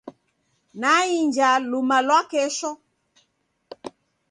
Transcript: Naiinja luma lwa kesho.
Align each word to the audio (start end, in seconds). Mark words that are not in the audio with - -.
Naiinja 0.81 1.49
luma 1.71 1.97
lwa 2.07 2.19
kesho. 2.31 2.71